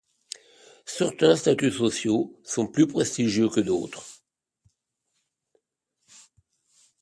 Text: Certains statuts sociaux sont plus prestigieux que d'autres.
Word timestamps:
Certains 0.87 1.35
statuts 1.35 1.73
sociaux 1.73 2.35
sont 2.43 2.65
plus 2.65 2.87
prestigieux 2.87 3.49
que 3.49 3.59
d'autres. 3.59 4.23